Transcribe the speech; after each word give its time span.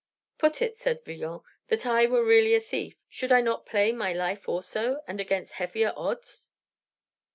"Put 0.39 0.63
it," 0.63 0.77
said 0.79 1.05
Villon, 1.05 1.41
"that 1.67 1.85
I 1.85 2.07
were 2.07 2.23
really 2.25 2.55
a 2.55 2.59
thief, 2.59 2.97
should 3.07 3.31
I 3.31 3.39
not 3.41 3.67
play 3.67 3.91
my 3.91 4.13
life 4.13 4.49
also, 4.49 5.03
and 5.07 5.19
against 5.21 5.51
heavier 5.51 5.93
odds?" 5.95 6.49